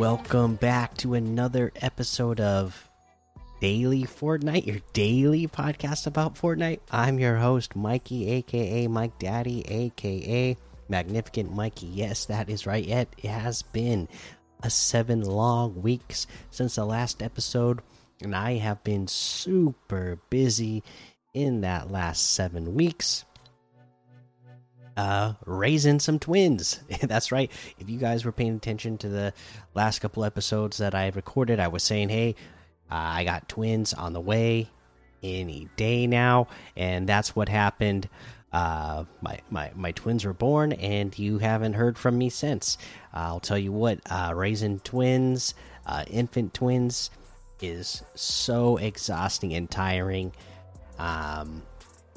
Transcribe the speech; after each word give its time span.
Welcome 0.00 0.54
back 0.54 0.96
to 0.96 1.12
another 1.12 1.72
episode 1.76 2.40
of 2.40 2.88
Daily 3.60 4.04
Fortnite, 4.04 4.64
your 4.64 4.80
daily 4.94 5.46
podcast 5.46 6.06
about 6.06 6.36
Fortnite. 6.36 6.80
I'm 6.90 7.18
your 7.18 7.36
host, 7.36 7.76
Mikey, 7.76 8.30
aka 8.30 8.86
Mike 8.86 9.18
Daddy, 9.18 9.62
aka 9.68 10.56
Magnificent 10.88 11.54
Mikey. 11.54 11.88
Yes, 11.88 12.24
that 12.24 12.48
is 12.48 12.66
right. 12.66 12.82
Yet 12.82 13.14
it 13.18 13.28
has 13.28 13.60
been 13.60 14.08
a 14.62 14.70
seven 14.70 15.20
long 15.20 15.82
weeks 15.82 16.26
since 16.50 16.76
the 16.76 16.86
last 16.86 17.22
episode, 17.22 17.82
and 18.22 18.34
I 18.34 18.54
have 18.54 18.82
been 18.82 19.06
super 19.06 20.18
busy 20.30 20.82
in 21.34 21.60
that 21.60 21.92
last 21.92 22.30
seven 22.30 22.74
weeks 22.74 23.26
uh 25.00 25.34
raising 25.46 26.00
some 26.00 26.18
twins. 26.18 26.80
That's 27.02 27.32
right. 27.32 27.50
If 27.78 27.88
you 27.88 27.98
guys 27.98 28.24
were 28.24 28.32
paying 28.32 28.56
attention 28.56 28.98
to 28.98 29.08
the 29.08 29.32
last 29.74 30.00
couple 30.00 30.24
episodes 30.24 30.78
that 30.78 30.94
i 30.94 31.08
recorded 31.14 31.60
i 31.60 31.68
was 31.68 31.82
saying 31.82 32.08
hey 32.08 32.34
i 32.90 33.24
got 33.24 33.48
twins 33.48 33.94
on 33.94 34.12
the 34.12 34.20
way 34.20 34.68
any 35.22 35.68
day 35.76 36.06
now. 36.06 36.48
And 36.76 37.08
that's 37.08 37.34
what 37.36 37.48
happened. 37.48 38.08
Uh 38.52 39.04
my 39.20 39.38
my 39.50 39.70
my 39.76 39.92
twins 39.92 40.24
were 40.24 40.32
born 40.34 40.72
and 40.72 41.16
you 41.18 41.38
haven't 41.38 41.74
heard 41.74 41.96
from 41.96 42.18
me 42.18 42.28
since. 42.30 42.78
I'll 43.12 43.40
tell 43.40 43.58
you 43.58 43.72
what 43.72 44.00
uh 44.10 44.32
raising 44.34 44.80
twins 44.80 45.54
uh 45.86 46.04
infant 46.08 46.54
twins 46.54 47.10
is 47.60 48.02
so 48.14 48.76
exhausting 48.78 49.54
and 49.54 49.70
tiring. 49.70 50.32
Um 50.98 51.62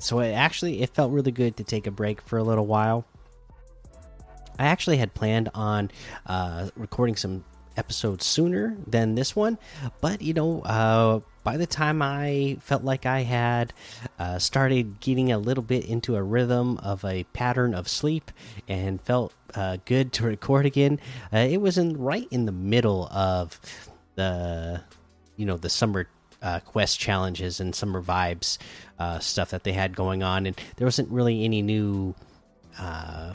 so 0.04 0.20
it 0.20 0.32
actually 0.32 0.82
it 0.82 0.90
felt 0.90 1.12
really 1.12 1.32
good 1.32 1.58
to 1.58 1.64
take 1.64 1.88
a 1.88 1.92
break 1.92 2.22
for 2.22 2.38
a 2.38 2.44
little 2.44 2.66
while. 2.66 3.06
I 4.59 4.66
actually 4.66 4.98
had 4.98 5.14
planned 5.14 5.50
on 5.56 5.90
uh, 6.28 6.70
recording 6.76 7.16
some 7.16 7.44
episodes 7.76 8.26
sooner 8.26 8.78
than 8.86 9.16
this 9.16 9.36
one 9.36 9.58
but 10.00 10.22
you 10.22 10.31
know 10.31 10.62
uh, 10.62 11.20
by 11.44 11.58
the 11.58 11.66
time 11.66 12.04
i 12.04 12.56
felt 12.62 12.84
like 12.84 13.08
i 13.08 13.22
had 13.22 13.74
uh, 14.20 14.38
started 14.38 15.00
getting 15.00 15.31
a 15.31 15.40
little 15.40 15.64
bit 15.64 15.84
into 15.86 16.16
a 16.16 16.22
rhythm 16.22 16.78
of 16.84 17.04
a 17.04 17.24
pattern 17.34 17.74
of 17.74 17.88
sleep 17.88 18.30
and 18.68 19.02
felt 19.02 19.34
uh, 19.56 19.78
good 19.86 20.14
to 20.14 20.24
record 20.28 20.68
again 20.68 21.00
uh, 21.34 21.38
it 21.38 21.58
was 21.58 21.80
in 21.80 21.98
right 21.98 22.28
in 22.30 22.46
the 22.46 22.52
middle 22.52 23.08
of 23.08 23.59
the 24.16 24.80
you 25.36 25.46
know 25.48 25.58
the 25.58 25.70
summer 25.70 26.08
uh, 26.44 26.59
quest 26.59 26.99
challenges 26.99 27.59
and 27.59 27.73
summer 27.73 28.03
vibes 28.03 28.58
uh, 28.99 29.17
stuff 29.19 29.49
that 29.52 29.63
they 29.63 29.72
had 29.72 29.95
going 29.95 30.22
on, 30.22 30.45
and 30.45 30.59
there 30.75 30.85
wasn't 30.85 31.09
really 31.09 31.44
any 31.44 31.61
new 31.61 32.13
uh, 32.77 33.33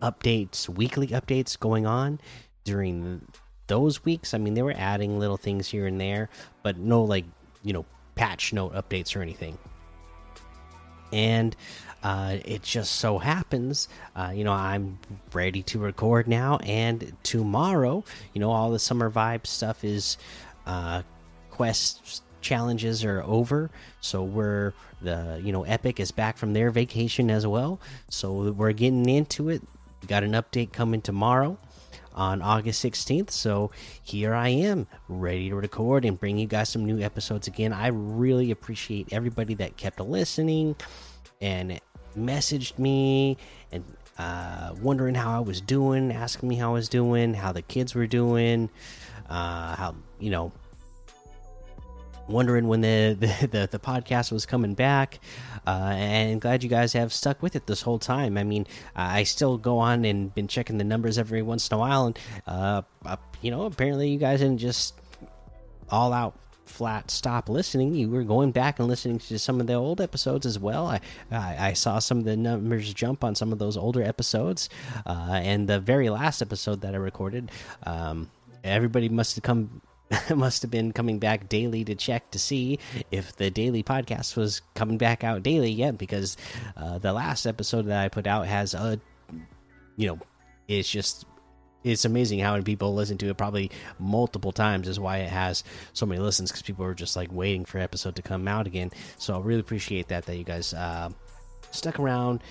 updates, 0.00 0.68
weekly 0.68 1.08
updates 1.08 1.58
going 1.58 1.84
on 1.84 2.20
during 2.64 3.26
those 3.66 4.04
weeks. 4.04 4.34
I 4.34 4.38
mean, 4.38 4.54
they 4.54 4.62
were 4.62 4.74
adding 4.76 5.18
little 5.18 5.36
things 5.36 5.68
here 5.68 5.86
and 5.86 6.00
there, 6.00 6.30
but 6.62 6.78
no 6.78 7.02
like 7.02 7.24
you 7.62 7.72
know 7.72 7.84
patch 8.14 8.52
note 8.52 8.74
updates 8.74 9.16
or 9.16 9.22
anything. 9.22 9.58
And 11.12 11.54
uh, 12.02 12.38
it 12.44 12.62
just 12.62 12.96
so 12.96 13.18
happens, 13.18 13.88
uh, 14.16 14.32
you 14.34 14.44
know, 14.44 14.52
I'm 14.52 14.98
ready 15.32 15.62
to 15.64 15.78
record 15.78 16.26
now, 16.26 16.56
and 16.58 17.12
tomorrow, 17.22 18.04
you 18.32 18.40
know, 18.40 18.50
all 18.50 18.70
the 18.70 18.78
summer 18.78 19.10
vibe 19.10 19.46
stuff 19.46 19.84
is 19.84 20.16
uh, 20.66 21.02
quest 21.52 22.22
challenges 22.40 23.04
are 23.04 23.22
over. 23.22 23.70
So 24.00 24.22
we're 24.24 24.72
the 25.00 25.40
you 25.44 25.52
know 25.52 25.62
epic 25.64 26.00
is 26.00 26.10
back 26.10 26.36
from 26.36 26.54
their 26.54 26.70
vacation 26.70 27.30
as 27.30 27.46
well. 27.46 27.78
So 28.08 28.50
we're 28.50 28.72
getting 28.72 29.08
into 29.08 29.48
it. 29.50 29.62
We 30.00 30.08
got 30.08 30.24
an 30.24 30.32
update 30.32 30.72
coming 30.72 31.00
tomorrow 31.00 31.58
on 32.14 32.42
august 32.42 32.84
16th 32.84 33.30
so 33.30 33.70
here 34.02 34.34
i 34.34 34.50
am 34.50 34.86
ready 35.08 35.48
to 35.48 35.56
record 35.56 36.04
and 36.04 36.20
bring 36.20 36.36
you 36.36 36.46
guys 36.46 36.68
some 36.68 36.84
new 36.84 37.00
episodes 37.00 37.46
again. 37.46 37.72
I 37.72 37.86
really 37.86 38.50
appreciate 38.50 39.14
everybody 39.14 39.54
that 39.54 39.78
kept 39.78 39.98
listening 39.98 40.76
and 41.40 41.80
messaged 42.14 42.78
me 42.78 43.38
and 43.70 43.82
uh, 44.18 44.74
wondering 44.82 45.14
how 45.14 45.38
i 45.38 45.40
was 45.40 45.62
doing 45.62 46.12
asking 46.12 46.50
me 46.50 46.56
how 46.56 46.72
i 46.72 46.74
was 46.74 46.90
doing 46.90 47.32
how 47.32 47.50
the 47.50 47.62
kids 47.62 47.94
were 47.94 48.06
doing 48.06 48.68
uh, 49.30 49.74
how 49.76 49.94
you 50.20 50.28
know 50.28 50.52
wondering 52.32 52.68
when 52.68 52.80
the, 52.80 53.16
the 53.20 53.46
the, 53.46 53.68
the, 53.70 53.78
podcast 53.78 54.32
was 54.32 54.46
coming 54.46 54.74
back 54.74 55.20
uh, 55.66 55.92
and 55.94 56.40
glad 56.40 56.62
you 56.62 56.68
guys 56.68 56.92
have 56.92 57.12
stuck 57.12 57.42
with 57.42 57.56
it 57.56 57.66
this 57.66 57.82
whole 57.82 57.98
time. 57.98 58.38
I 58.38 58.44
mean 58.44 58.66
i 58.96 59.22
still 59.22 59.58
go 59.58 59.78
on 59.78 60.04
and 60.04 60.34
been 60.34 60.48
checking 60.48 60.78
the 60.78 60.84
numbers 60.84 61.18
every 61.18 61.42
once 61.42 61.68
in 61.68 61.74
a 61.74 61.78
while 61.78 62.06
and 62.06 62.18
uh, 62.46 62.82
you 63.40 63.50
know 63.50 63.64
apparently 63.64 64.08
you 64.08 64.18
guys 64.18 64.40
didn't 64.40 64.58
just 64.58 64.94
all 65.90 66.12
out 66.12 66.34
flat 66.64 67.10
stop 67.10 67.48
listening. 67.48 67.94
You 67.94 68.08
were 68.08 68.24
going 68.24 68.50
back 68.50 68.78
and 68.78 68.88
listening 68.88 69.18
to 69.18 69.38
some 69.38 69.60
of 69.60 69.66
the 69.66 69.74
old 69.74 70.00
episodes 70.00 70.46
as 70.46 70.58
well. 70.58 70.86
I 70.86 71.00
i, 71.30 71.68
I 71.68 71.72
saw 71.74 71.98
some 71.98 72.18
of 72.18 72.24
the 72.24 72.36
numbers 72.36 72.92
jump 72.94 73.22
on 73.22 73.34
some 73.34 73.52
of 73.52 73.58
those 73.58 73.76
older 73.76 74.02
episodes 74.02 74.68
uh, 75.06 75.40
and 75.42 75.68
the 75.68 75.80
very 75.80 76.08
last 76.08 76.42
episode 76.42 76.80
that 76.80 76.94
i 76.94 76.98
recorded 76.98 77.50
um, 77.84 78.30
everybody 78.64 79.08
must 79.08 79.36
have 79.36 79.44
come 79.44 79.82
must 80.34 80.62
have 80.62 80.70
been 80.70 80.92
coming 80.92 81.18
back 81.18 81.48
daily 81.48 81.84
to 81.84 81.94
check 81.94 82.30
to 82.30 82.38
see 82.38 82.78
if 83.10 83.36
the 83.36 83.50
daily 83.50 83.82
podcast 83.82 84.36
was 84.36 84.62
coming 84.74 84.98
back 84.98 85.24
out 85.24 85.42
daily 85.42 85.70
yet 85.70 85.98
because 85.98 86.36
uh, 86.76 86.98
the 86.98 87.12
last 87.12 87.46
episode 87.46 87.86
that 87.86 88.02
I 88.02 88.08
put 88.08 88.26
out 88.26 88.46
has 88.46 88.74
a 88.74 89.00
you 89.96 90.08
know 90.08 90.18
it's 90.68 90.88
just 90.88 91.26
it's 91.84 92.04
amazing 92.04 92.38
how 92.38 92.52
many 92.52 92.62
people 92.64 92.94
listen 92.94 93.18
to 93.18 93.28
it 93.28 93.36
probably 93.36 93.70
multiple 93.98 94.52
times 94.52 94.86
is 94.86 95.00
why 95.00 95.18
it 95.18 95.28
has 95.28 95.64
so 95.92 96.06
many 96.06 96.20
listens 96.20 96.50
because 96.50 96.62
people 96.62 96.84
are 96.84 96.94
just 96.94 97.16
like 97.16 97.32
waiting 97.32 97.64
for 97.64 97.78
episode 97.78 98.14
to 98.16 98.22
come 98.22 98.46
out 98.46 98.66
again. 98.66 98.90
So 99.18 99.36
i 99.36 99.40
really 99.40 99.60
appreciate 99.60 100.08
that 100.08 100.26
that 100.26 100.36
you 100.36 100.44
guys 100.44 100.74
uh, 100.74 101.10
stuck 101.70 101.98
around 101.98 102.42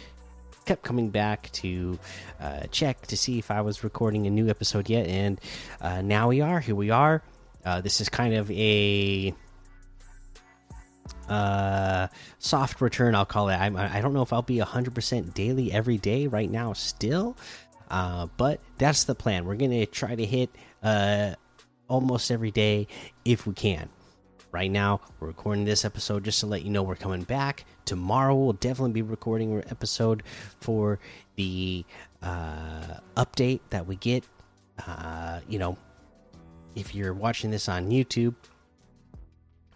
kept 0.66 0.84
coming 0.84 1.10
back 1.10 1.52
to 1.52 1.98
uh, 2.40 2.62
check 2.70 3.02
to 3.08 3.18
see 3.18 3.40
if 3.40 3.50
i 3.50 3.60
was 3.60 3.84
recording 3.84 4.28
a 4.28 4.30
new 4.30 4.48
episode 4.48 4.92
yet 4.92 5.08
and 5.08 5.42
uh, 5.82 6.04
now 6.04 6.30
we 6.30 6.40
are 6.40 6.60
here 6.60 6.76
we 6.76 6.92
are 6.92 7.24
uh, 7.66 7.82
this 7.82 8.02
is 8.02 8.10
kind 8.10 8.34
of 8.34 8.50
a 8.52 9.34
uh, 11.30 12.08
soft 12.40 12.82
return, 12.82 13.16
I'll 13.16 13.26
call 13.26 13.50
it. 13.50 13.56
I'm, 13.56 13.78
I 13.78 14.02
don't 14.02 14.14
know 14.14 14.22
if 14.22 14.34
I'll 14.34 14.42
be 14.42 14.58
100% 14.58 15.34
daily 15.34 15.72
every 15.72 15.98
day 15.98 16.28
right 16.28 16.50
now, 16.50 16.74
still, 16.74 17.38
uh, 17.90 18.28
but 18.38 18.60
that's 18.78 19.06
the 19.06 19.16
plan. 19.16 19.46
We're 19.46 19.56
going 19.56 19.72
to 19.72 19.86
try 19.86 20.16
to 20.16 20.26
hit 20.26 20.50
uh, 20.84 21.36
almost 21.88 22.32
every 22.32 22.52
day 22.52 22.88
if 23.26 23.48
we 23.48 23.54
can. 23.54 23.90
Right 24.52 24.70
now, 24.70 25.00
we're 25.20 25.28
recording 25.30 25.64
this 25.64 25.86
episode 25.86 26.26
just 26.26 26.42
to 26.42 26.46
let 26.46 26.64
you 26.64 26.70
know 26.70 26.84
we're 26.84 26.96
coming 26.96 27.24
back. 27.24 27.64
Tomorrow, 27.86 28.36
we'll 28.36 28.52
definitely 28.54 28.92
be 28.92 29.02
recording 29.02 29.54
an 29.54 29.64
episode 29.70 30.24
for 30.60 31.00
the 31.38 31.86
uh, 32.22 32.98
update 33.16 33.62
that 33.70 33.88
we 33.88 33.96
get. 33.96 34.26
Uh, 34.86 35.40
you 35.48 35.58
know, 35.58 35.78
if 36.76 36.96
you're 36.96 37.14
watching 37.14 37.52
this 37.52 37.68
on 37.70 37.90
YouTube 37.90 38.36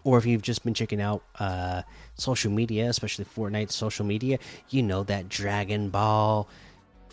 or 0.04 0.18
if 0.18 0.26
you've 0.26 0.42
just 0.42 0.64
been 0.64 0.74
checking 0.74 1.02
out 1.02 1.24
uh, 1.40 1.82
social 2.16 2.52
media, 2.52 2.90
especially 2.90 3.26
Fortnite 3.26 3.72
social 3.72 4.06
media, 4.06 4.40
you 4.70 4.84
know 4.84 5.04
that 5.04 5.28
Dragon 5.28 5.90
Ball. 5.90 6.48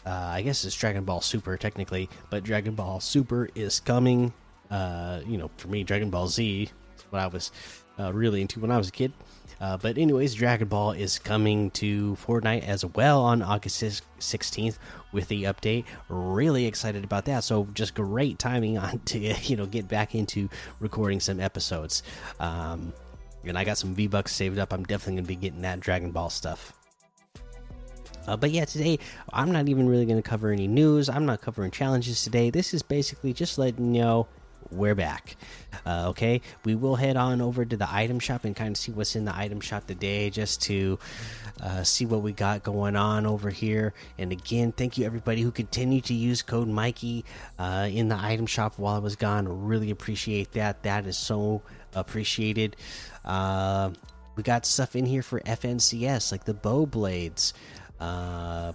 Uh, 0.05 0.11
I 0.11 0.43
guess 0.43 0.65
it's 0.65 0.77
Dragon 0.77 1.05
Ball 1.05 1.21
Super 1.21 1.57
technically, 1.57 2.09
but 2.31 2.45
Dragon 2.45 2.75
Ball 2.75 3.01
Super 3.01 3.49
is 3.55 3.81
coming. 3.81 4.33
Uh, 4.71 5.21
you 5.27 5.39
know, 5.39 5.51
for 5.57 5.69
me, 5.69 5.85
Dragon 5.85 6.11
Ball 6.11 6.29
Z 6.29 6.71
is 6.97 7.05
what 7.11 7.23
I 7.23 7.27
was 7.27 7.51
uh, 7.99 8.13
really 8.13 8.41
into 8.41 8.61
when 8.61 8.71
I 8.71 8.79
was 8.79 8.89
a 8.89 8.93
kid. 8.93 9.13
Uh, 9.61 9.77
but 9.77 9.97
anyways, 9.97 10.35
Dragon 10.35 10.67
Ball 10.67 10.91
is 10.91 11.21
coming 11.21 11.71
to 11.73 12.17
Fortnite 12.17 12.67
as 12.67 12.85
well 12.85 13.23
on 13.23 13.43
August 13.43 13.81
16th 14.19 14.79
with 15.13 15.29
the 15.29 15.45
update. 15.45 15.85
Really 16.09 16.67
excited 16.67 17.05
about 17.05 17.27
that. 17.27 17.45
So 17.45 17.69
just 17.73 17.95
great 17.95 18.41
timing 18.41 18.77
on 18.79 18.99
to 19.07 19.19
you 19.19 19.57
know 19.57 19.67
get 19.67 19.87
back 19.87 20.15
into 20.15 20.49
recording 20.81 21.21
some 21.21 21.39
episodes. 21.39 22.03
Um, 22.41 22.93
and 23.45 23.57
I 23.57 23.65
got 23.65 23.79
some 23.79 23.95
V 23.95 24.09
Bucks 24.09 24.35
saved 24.35 24.59
up. 24.59 24.73
I'm 24.73 24.85
definitely 24.85 25.23
gonna 25.23 25.29
be 25.29 25.37
getting 25.37 25.63
that 25.63 25.79
Dragon 25.79 26.11
Ball 26.11 26.31
stuff. 26.31 26.73
Uh, 28.27 28.37
but 28.37 28.51
yeah, 28.51 28.65
today 28.65 28.99
I'm 29.33 29.53
not 29.53 29.69
even 29.69 29.89
really 29.89 30.07
going 30.07 30.21
to 30.21 30.29
cover 30.29 30.53
any 30.53 30.69
news. 30.69 31.09
I'm 31.09 31.27
not 31.27 31.41
covering 31.41 31.73
challenges 31.73 32.23
today. 32.23 32.51
This 32.51 32.73
is 32.73 32.81
basically 32.81 33.33
just 33.33 33.59
letting 33.59 33.95
you 33.95 34.03
know 34.03 34.29
we're 34.71 34.95
back. 34.95 35.37
Uh, 35.85 36.09
okay, 36.09 36.41
we 36.65 36.75
will 36.75 36.97
head 36.97 37.17
on 37.17 37.41
over 37.41 37.65
to 37.65 37.77
the 37.77 37.93
item 37.93 38.19
shop 38.19 38.45
and 38.45 38.55
kind 38.55 38.71
of 38.71 38.77
see 38.77 38.93
what's 38.93 39.17
in 39.17 39.25
the 39.25 39.37
item 39.37 39.61
shop 39.61 39.87
today, 39.87 40.31
just 40.31 40.63
to 40.63 40.99
uh, 41.61 41.83
see 41.83 42.07
what 42.07 42.23
we 42.23 42.33
got 42.33 42.63
going 42.63 42.97
on 42.97 43.27
over 43.27 43.51
here. 43.51 43.95
And 44.19 44.33
again, 44.33 44.73
thank 44.73 44.99
you 44.99 45.07
everybody 45.07 45.43
who 45.43 45.51
continued 45.51 46.05
to 46.05 46.15
use 46.15 46.43
code 46.43 46.69
Mikey 46.69 47.25
uh, 47.59 47.89
in 47.91 48.09
the 48.09 48.17
item 48.17 48.47
shop 48.47 48.79
while 48.79 48.97
I 48.97 48.99
was 48.99 49.17
gone. 49.17 49.67
Really 49.67 49.91
appreciate 49.91 50.53
that. 50.53 50.83
That 50.83 51.07
is 51.07 51.17
so 51.17 51.63
appreciated. 51.95 52.77
Uh, 53.25 53.91
we 54.37 54.43
got 54.43 54.65
stuff 54.65 54.97
in 54.97 55.07
here 55.07 55.23
for 55.23 55.41
FNCS 55.41 56.33
like 56.33 56.45
the 56.45 56.55
bow 56.55 56.87
blades. 56.87 57.55
Uh, 58.01 58.73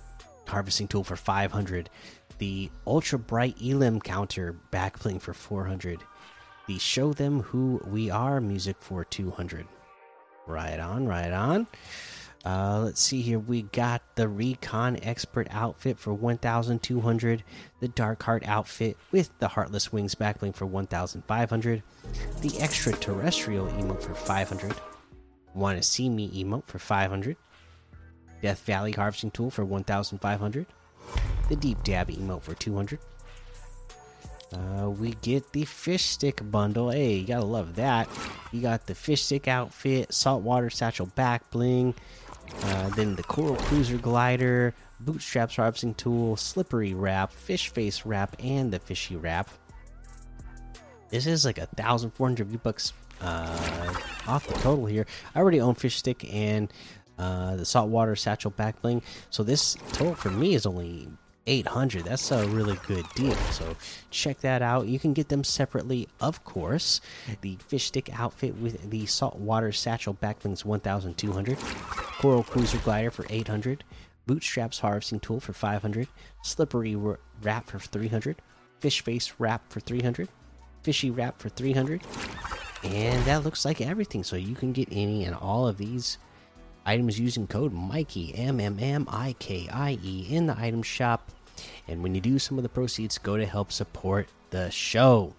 harvesting 0.48 0.88
tool 0.88 1.04
for 1.04 1.16
500. 1.16 1.90
The 2.38 2.70
ultra 2.86 3.18
bright 3.18 3.58
elim 3.62 4.00
counter 4.00 4.54
back 4.72 5.00
bling 5.00 5.20
for 5.20 5.34
400. 5.34 6.04
The 6.68 6.78
show 6.78 7.14
them 7.14 7.42
who 7.42 7.82
we 7.88 8.10
are 8.10 8.40
music 8.42 8.78
for 8.80 9.04
200. 9.04 9.66
Right 10.46 10.80
on, 10.80 11.08
right 11.08 11.32
on. 11.32 11.68
Uh, 12.46 12.80
let's 12.80 13.02
see 13.02 13.22
here. 13.22 13.40
We 13.40 13.64
got 13.64 14.02
the 14.16 14.28
Recon 14.28 14.98
Expert 15.02 15.48
outfit 15.52 15.98
for 16.00 16.14
1,200. 16.14 17.44
The 17.80 17.88
Dark 17.90 18.24
Heart 18.24 18.48
outfit 18.48 18.98
with 19.12 19.32
the 19.40 19.48
Heartless 19.48 19.92
Wings 19.92 20.16
backbling 20.16 20.56
for 20.56 20.66
1,500. 20.66 21.84
The 22.42 22.60
Extraterrestrial 22.62 23.68
emote 23.68 24.02
for 24.02 24.14
500. 24.14 24.74
Want 25.56 25.78
to 25.78 25.84
see 25.84 26.08
me 26.08 26.44
emote 26.44 26.68
for 26.68 26.80
500. 26.80 27.36
Death 28.42 28.60
Valley 28.66 28.92
Harvesting 28.92 29.32
Tool 29.32 29.50
for 29.50 29.66
1,500. 29.66 30.68
The 31.50 31.56
Deep 31.56 31.82
Dab 31.84 32.10
emote 32.10 32.42
for 32.42 32.54
200. 32.54 33.00
Uh, 34.54 34.90
we 34.90 35.12
get 35.22 35.52
the 35.52 35.66
fish 35.66 36.04
stick 36.04 36.40
bundle. 36.52 36.90
Hey, 36.90 37.16
you 37.16 37.28
gotta 37.28 37.46
love 37.46 37.76
that. 37.76 38.08
You 38.52 38.62
got 38.62 38.86
the 38.88 38.96
fish 38.96 39.24
stick 39.24 39.48
outfit, 39.48 40.14
saltwater 40.14 40.70
satchel 40.70 41.08
back 41.08 41.50
bling, 41.52 41.94
uh, 42.64 42.90
then 42.90 43.16
the 43.16 43.24
coral 43.24 43.56
cruiser 43.56 43.98
glider, 43.98 44.74
bootstraps 45.02 45.58
harvesting 45.58 45.96
tool, 45.96 46.38
slippery 46.38 46.94
wrap, 46.94 47.32
fish 47.32 47.70
face 47.70 48.06
wrap, 48.06 48.36
and 48.40 48.72
the 48.72 48.80
fishy 48.80 49.18
wrap. 49.18 49.50
This 51.10 51.28
is 51.28 51.46
like 51.46 51.58
a 51.58 51.66
thousand 51.68 52.12
four 52.12 52.28
hundred 52.28 52.64
bucks 52.64 52.94
uh, 53.22 53.94
off 54.28 54.48
the 54.48 54.54
total 54.56 54.86
here. 54.86 55.06
I 55.36 55.40
already 55.40 55.60
own 55.60 55.76
fish 55.76 55.98
stick 55.98 56.34
and 56.34 56.72
uh, 57.18 57.58
the 57.58 57.66
saltwater 57.66 58.16
satchel 58.16 58.52
back 58.52 58.82
bling, 58.82 59.02
so 59.30 59.44
this 59.44 59.76
total 59.92 60.16
for 60.16 60.30
me 60.30 60.56
is 60.56 60.66
only 60.66 61.10
800 61.48 62.06
that's 62.06 62.32
a 62.32 62.48
really 62.48 62.78
good 62.88 63.06
deal. 63.16 63.36
So 63.52 63.76
check 64.12 64.42
that 64.42 64.62
out. 64.62 64.88
You 64.88 65.00
can 65.00 65.14
get 65.14 65.30
them 65.30 65.44
separately 65.44 66.08
of 66.20 66.44
course. 66.44 67.02
The 67.42 67.58
fish 67.68 67.86
stick 67.86 68.10
outfit 68.20 68.56
with 68.58 68.90
the 68.90 69.06
saltwater 69.06 69.72
satchel 69.72 70.14
backblings 70.14 70.66
1200 70.66 71.58
coral 72.20 72.44
cruiser 72.44 72.78
glider 72.80 73.12
for 73.12 73.26
800 73.30 73.84
bootstraps 74.28 74.80
harvesting 74.80 75.22
tool 75.22 75.40
for 75.40 75.54
500 75.54 76.08
slippery 76.42 76.96
wrap 77.42 77.68
for 77.68 77.80
300 77.80 78.36
fish 78.80 79.02
face 79.02 79.34
wrap 79.40 79.72
for 79.72 79.80
300 79.80 80.28
fishy 80.84 81.10
wrap 81.10 81.40
for 81.40 81.50
300 81.50 82.02
and 82.84 83.26
that 83.26 83.44
looks 83.44 83.66
like 83.66 83.82
everything. 83.82 84.24
So 84.24 84.36
you 84.36 84.56
can 84.56 84.72
get 84.72 84.88
any 84.92 85.26
and 85.26 85.36
all 85.36 85.68
of 85.68 85.78
these 85.78 86.18
items 86.86 87.20
using 87.20 87.48
code 87.48 87.74
Mikey 87.74 88.34
M 88.36 88.60
M 88.60 88.78
M 88.80 89.08
I 89.10 89.36
K 89.40 89.68
I 89.72 89.98
E 90.04 90.28
in 90.30 90.48
the 90.48 90.58
item 90.58 90.84
shop. 90.84 91.32
And 91.88 92.04
when 92.04 92.16
you 92.16 92.22
do, 92.22 92.40
some 92.40 92.58
of 92.58 92.64
the 92.64 92.70
proceeds 92.70 93.18
go 93.18 93.38
to 93.38 93.46
help 93.46 93.72
support 93.72 94.28
the 94.50 94.70
show. 94.70 95.34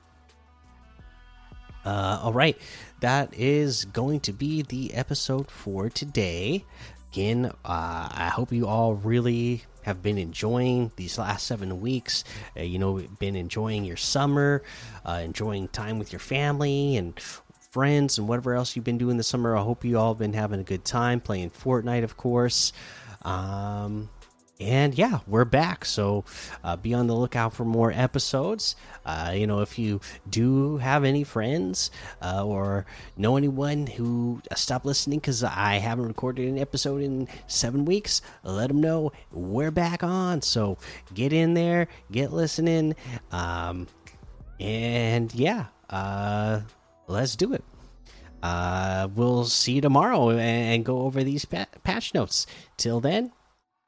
Uh, 1.85 2.21
all 2.23 2.33
right, 2.33 2.59
that 3.01 3.33
is 3.35 3.85
going 3.87 4.21
to 4.21 4.33
be 4.33 4.63
the 4.63 4.95
episode 4.95 5.51
for 5.51 5.89
today. 5.89 6.65
Again, 7.13 7.47
uh, 7.65 8.09
I 8.13 8.31
hope 8.35 8.53
you 8.53 8.67
all 8.67 8.95
really 8.95 9.63
have 9.83 10.03
been 10.03 10.19
enjoying 10.19 10.93
these 10.97 11.19
last 11.19 11.47
seven 11.47 11.81
weeks. 11.81 12.25
Uh, 12.57 12.63
you 12.63 12.79
know, 12.79 12.99
been 13.19 13.37
enjoying 13.37 13.85
your 13.85 13.97
summer, 13.97 14.63
uh, 15.07 15.21
enjoying 15.25 15.69
time 15.69 15.99
with 15.99 16.13
your 16.13 16.21
family 16.21 16.97
and 16.97 17.19
friends 17.71 18.19
and 18.19 18.29
whatever 18.29 18.55
else 18.55 18.77
you've 18.77 18.85
been 18.85 18.99
doing 18.99 19.17
this 19.17 19.29
summer. 19.29 19.57
I 19.57 19.63
hope 19.63 19.85
you 19.85 19.99
all 19.99 20.13
have 20.13 20.19
been 20.19 20.35
having 20.35 20.61
a 20.61 20.65
good 20.65 20.85
time 20.85 21.21
playing 21.21 21.51
Fortnite, 21.51 22.05
of 22.05 22.17
course. 22.17 22.73
Um, 23.23 24.11
and 24.61 24.99
yeah, 24.99 25.21
we're 25.27 25.45
back. 25.45 25.85
So 25.85 26.25
uh, 26.65 26.77
be 26.77 26.93
on 26.93 27.07
the 27.07 27.15
lookout 27.15 27.53
for 27.53 27.65
more 27.65 27.93
episodes. 27.93 28.75
Uh, 29.07 29.33
you 29.35 29.47
know, 29.47 29.61
if 29.61 29.79
you 29.79 30.01
do 30.29 30.79
have 30.79 31.05
any 31.05 31.23
friends 31.23 31.91
uh, 32.21 32.45
or 32.45 32.85
know 33.17 33.37
anyone 33.37 33.87
who 33.87 34.43
uh, 34.51 34.57
stopped 34.57 34.85
listening 34.85 35.21
because 35.21 35.45
I 35.45 35.75
haven't 35.75 36.09
recorded 36.09 36.49
an 36.49 36.59
episode 36.59 37.03
in 37.03 37.29
seven 37.47 37.85
weeks, 37.85 38.21
let 38.43 38.69
them 38.69 38.81
know 38.81 39.13
we're 39.31 39.71
back 39.71 40.03
on. 40.03 40.43
So 40.43 40.77
get 41.15 41.33
in 41.33 41.55
there, 41.55 41.87
get 42.11 42.33
listening. 42.33 42.97
Um, 43.31 43.87
and 44.59 45.33
yeah, 45.35 45.67
uh, 45.89 46.63
let's 47.07 47.37
do 47.37 47.53
it. 47.53 47.63
Uh, 48.43 49.09
we'll 49.15 49.45
see 49.45 49.73
you 49.73 49.81
tomorrow 49.81 50.31
and 50.31 50.85
go 50.85 51.03
over 51.03 51.23
these 51.23 51.45
patch 51.45 52.15
notes. 52.15 52.47
Till 52.77 53.01
then, 53.01 53.33